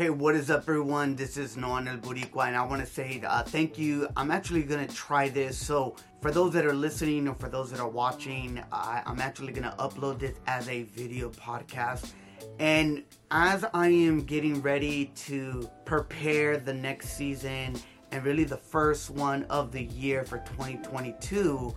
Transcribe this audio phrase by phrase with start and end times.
[0.00, 1.14] Hey, what is up, everyone?
[1.14, 4.08] This is Noan El Boricua, and I want to say uh, thank you.
[4.16, 5.58] I'm actually going to try this.
[5.58, 9.52] So, for those that are listening or for those that are watching, I, I'm actually
[9.52, 12.12] going to upload this as a video podcast.
[12.58, 17.76] And as I am getting ready to prepare the next season
[18.10, 21.74] and really the first one of the year for 2022,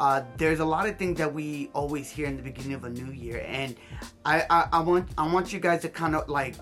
[0.00, 2.90] uh, there's a lot of things that we always hear in the beginning of a
[2.90, 3.76] new year, and
[4.24, 6.56] I, I, I want I want you guys to kind of like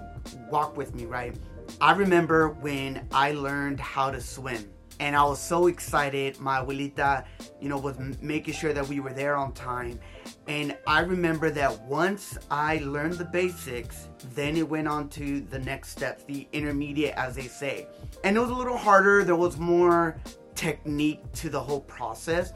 [0.50, 1.34] walk with me, right?
[1.80, 4.70] I remember when I learned how to swim
[5.00, 6.40] and I was so excited.
[6.40, 7.24] My abuelita,
[7.60, 10.00] you know, was making sure that we were there on time.
[10.48, 15.58] And I remember that once I learned the basics, then it went on to the
[15.58, 17.86] next steps, the intermediate, as they say.
[18.24, 19.24] And it was a little harder.
[19.24, 20.16] There was more
[20.54, 22.52] technique to the whole process.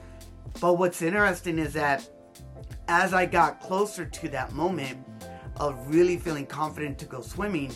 [0.61, 2.09] But what's interesting is that
[2.89, 4.99] as I got closer to that moment
[5.63, 7.73] of really feeling confident to go swimming,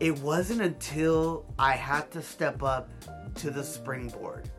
[0.00, 2.90] it wasn't until I had to step up
[3.36, 4.50] to the springboard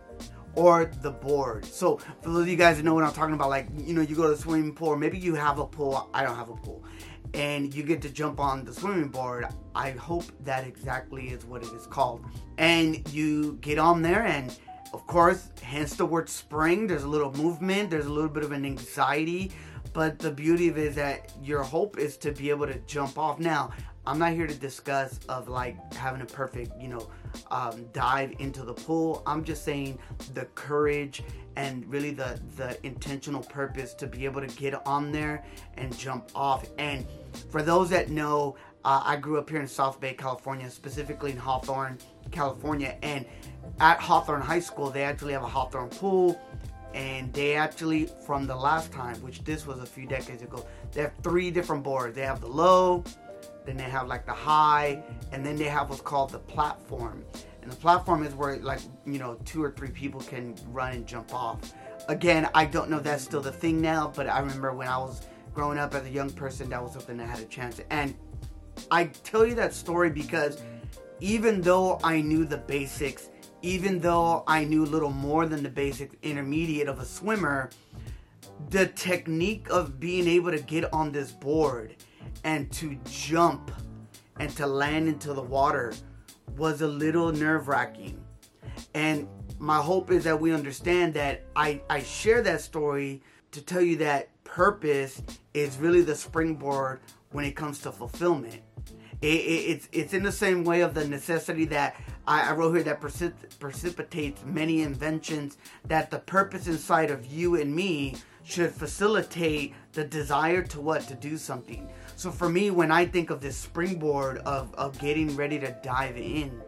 [0.56, 1.66] or the board.
[1.66, 4.02] So for those of you guys that know what I'm talking about, like you know,
[4.02, 6.56] you go to the swimming pool, maybe you have a pool, I don't have a
[6.56, 6.83] pool,
[7.36, 9.48] and you get to jump on the swimming board.
[9.76, 12.26] I hope that exactly is what it is called.
[12.58, 14.58] And you get on there and
[14.94, 18.52] of course, hence the word spring, there's a little movement, there's a little bit of
[18.52, 19.52] an anxiety,
[19.94, 23.17] but the beauty of it is that your hope is to be able to jump
[23.17, 23.39] off.
[23.39, 23.72] Now,
[24.06, 27.09] I'm not here to discuss of like having a perfect, you know,
[27.52, 29.22] um, dive into the pool.
[29.28, 30.00] I'm just saying
[30.33, 31.23] the courage
[31.55, 35.45] and really the the intentional purpose to be able to get on there
[35.78, 36.67] and jump off.
[36.78, 37.05] And
[37.50, 41.38] for those that know, uh, I grew up here in South Bay, California, specifically in
[41.38, 42.00] Hawthorne,
[42.31, 43.25] California, and
[43.79, 46.39] at Hawthorne High School, they actually have a Hawthorne pool.
[46.93, 51.02] And they actually, from the last time, which this was a few decades ago, they
[51.02, 52.15] have three different boards.
[52.15, 53.05] They have the low,
[53.65, 57.23] then they have like the high, and then they have what's called the platform.
[57.61, 61.05] And the platform is where like you know two or three people can run and
[61.05, 61.73] jump off.
[62.09, 64.97] Again, I don't know if that's still the thing now, but I remember when I
[64.97, 65.21] was
[65.53, 67.80] growing up as a young person, that was something I had a chance.
[67.89, 68.15] And
[68.89, 70.61] I tell you that story because
[71.21, 73.30] even though I knew the basics,
[73.61, 77.70] even though I knew a little more than the basic intermediate of a swimmer,
[78.71, 81.95] the technique of being able to get on this board
[82.43, 83.71] and to jump
[84.39, 85.93] and to land into the water
[86.58, 88.20] was a little nerve wracking.
[88.95, 89.27] And
[89.59, 93.21] my hope is that we understand that I, I share that story
[93.52, 95.21] to tell you that purpose
[95.53, 97.02] is really the springboard
[97.32, 98.61] when it comes to fulfillment.
[99.21, 101.95] It, it, it's it's in the same way of the necessity that
[102.27, 105.58] I, I wrote here that precip- precipitates many inventions.
[105.87, 111.15] That the purpose inside of you and me should facilitate the desire to what to
[111.15, 111.87] do something.
[112.15, 116.17] So for me, when I think of this springboard of, of getting ready to dive
[116.17, 116.61] in,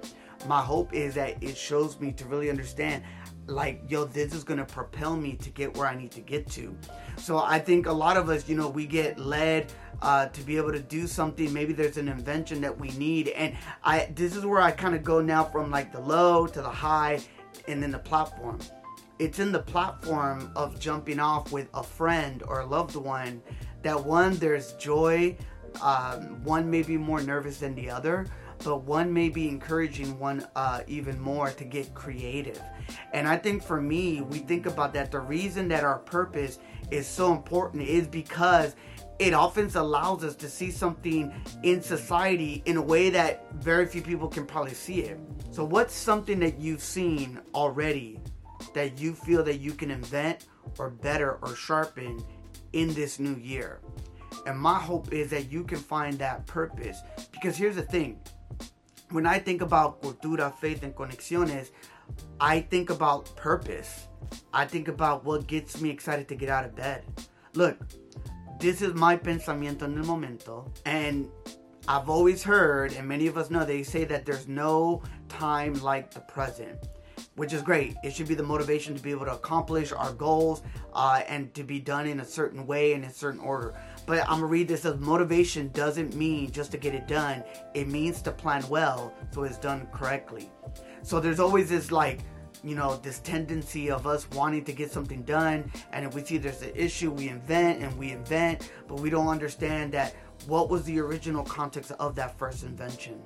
[0.48, 3.04] my hope is that it shows me to really understand
[3.48, 6.76] like yo this is gonna propel me to get where i need to get to.
[7.18, 9.72] So i think a lot of us you know we get led
[10.02, 11.54] uh, to be able to do something.
[11.54, 13.30] Maybe there's an invention that we need.
[13.30, 16.62] And i this is where i kind of go now from like the low to
[16.62, 17.20] the high
[17.68, 18.60] and then the platform.
[19.20, 23.42] It's in the platform of jumping off with a friend or a loved one
[23.84, 25.38] that one there's joy
[25.82, 28.26] um, one may be more nervous than the other
[28.64, 32.62] but one may be encouraging one uh, even more to get creative.
[33.12, 35.12] And i think for me we think about that.
[35.12, 36.60] The reason that our purpose
[36.92, 38.76] is so important is because
[39.20, 44.02] it often allows us to see something in society in a way that very few
[44.02, 45.20] people can probably see it.
[45.52, 48.20] So what's something that you've seen already
[48.74, 50.46] that you feel that you can invent
[50.80, 52.24] or better or sharpen
[52.74, 53.80] in this new year.
[54.46, 57.02] And my hope is that you can find that purpose.
[57.32, 58.20] Because here's the thing
[59.12, 61.70] when I think about cultura, faith, and conexiones,
[62.40, 64.08] I think about purpose.
[64.54, 67.04] I think about what gets me excited to get out of bed.
[67.54, 67.78] Look,
[68.60, 70.72] this is my pensamiento en el momento.
[70.86, 71.30] And
[71.88, 76.12] I've always heard, and many of us know, they say that there's no time like
[76.12, 76.80] the present
[77.36, 77.96] which is great.
[78.04, 80.62] It should be the motivation to be able to accomplish our goals
[80.94, 83.74] uh, and to be done in a certain way and in a certain order.
[84.06, 87.44] But I'm gonna read this as motivation doesn't mean just to get it done.
[87.74, 90.52] It means to plan well so it's done correctly.
[91.02, 92.20] So there's always this like,
[92.64, 96.38] you know, this tendency of us wanting to get something done, and if we see
[96.38, 100.16] there's an issue, we invent and we invent, but we don't understand that
[100.48, 103.22] what was the original context of that first invention.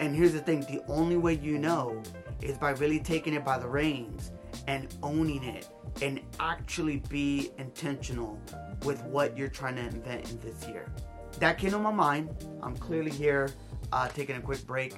[0.00, 2.02] And here's the thing the only way you know
[2.40, 4.32] is by really taking it by the reins
[4.66, 5.68] and owning it
[6.02, 8.38] and actually be intentional
[8.84, 10.90] with what you're trying to invent in this year.
[11.38, 12.30] That came to my mind.
[12.62, 13.50] I'm clearly here
[13.92, 14.94] uh, taking a quick break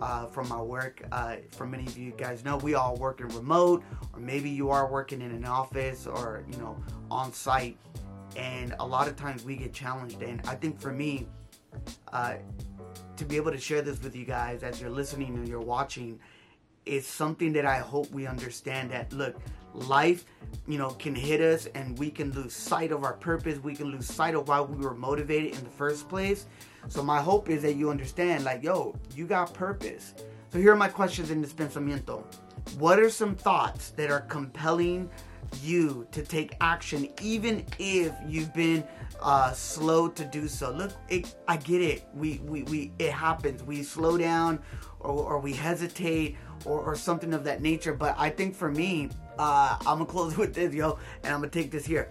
[0.00, 1.02] uh, from my work.
[1.12, 3.82] Uh, for many of you guys know, we all working remote,
[4.12, 7.76] or maybe you are working in an office or you know on site,
[8.36, 10.22] and a lot of times we get challenged.
[10.22, 11.28] And I think for me,
[12.12, 12.36] uh,
[13.16, 16.18] to be able to share this with you guys as you're listening and you're watching,
[16.86, 18.90] is something that I hope we understand.
[18.90, 19.36] That look,
[19.72, 20.24] life,
[20.66, 23.58] you know, can hit us, and we can lose sight of our purpose.
[23.58, 26.46] We can lose sight of why we were motivated in the first place
[26.88, 30.14] so my hope is that you understand, like, yo, you got purpose.
[30.52, 32.24] So here are my questions in this pensamiento.
[32.78, 35.10] What are some thoughts that are compelling
[35.62, 38.84] you to take action, even if you've been
[39.20, 40.70] uh, slow to do so?
[40.70, 42.06] Look, it, I get it.
[42.14, 43.62] We, we, we, it happens.
[43.62, 44.60] We slow down,
[45.00, 47.94] or, or we hesitate, or, or something of that nature.
[47.94, 51.50] But I think for me, uh, I'm gonna close with this, yo, and I'm gonna
[51.50, 52.10] take this here.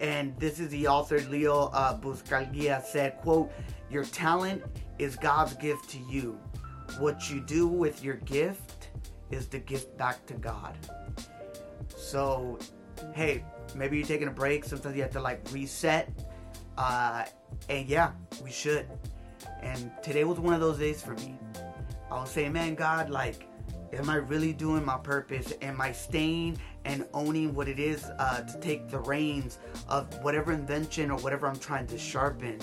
[0.00, 3.52] And this is the author Leo uh, Buscaglia said, "quote
[3.92, 4.64] your talent
[4.98, 6.38] is God's gift to you.
[6.98, 8.88] What you do with your gift
[9.30, 10.74] is the gift back to God.
[11.94, 12.58] So,
[13.12, 13.44] hey,
[13.74, 14.64] maybe you're taking a break.
[14.64, 16.08] Sometimes you have to like reset.
[16.78, 17.26] Uh,
[17.68, 18.86] and yeah, we should.
[19.60, 21.38] And today was one of those days for me.
[22.10, 23.46] I was saying, man, God, like,
[23.92, 25.52] am I really doing my purpose?
[25.62, 29.58] Am I staying and owning what it is uh, to take the reins
[29.88, 32.58] of whatever invention or whatever I'm trying to sharpen?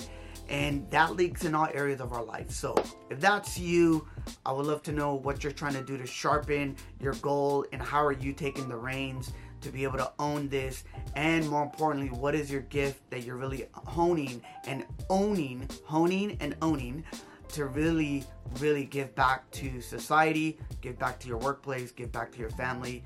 [0.50, 2.50] and that leaks in all areas of our life.
[2.50, 2.74] So,
[3.08, 4.06] if that's you,
[4.44, 7.80] I would love to know what you're trying to do to sharpen your goal and
[7.80, 10.84] how are you taking the reins to be able to own this
[11.14, 16.56] and more importantly what is your gift that you're really honing and owning honing and
[16.62, 17.04] owning
[17.52, 18.24] to really
[18.58, 23.02] really give back to society give back to your workplace give back to your family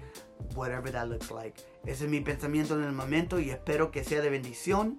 [0.54, 4.20] whatever that looks like ese es mi pensamiento en el momento y espero que sea
[4.20, 4.96] de bendición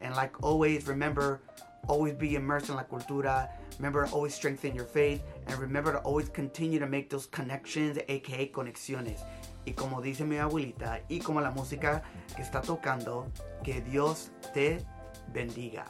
[0.00, 1.40] and like always remember
[1.88, 3.48] always be immersed in la cultura.
[3.78, 5.22] Remember always strengthen your faith.
[5.46, 9.20] And remember to always continue to make those connections, aka conexiones.
[9.66, 12.02] Y como dice mi abuelita, y como la música
[12.34, 13.30] que está tocando,
[13.62, 14.78] que Dios te
[15.32, 15.86] bendiga.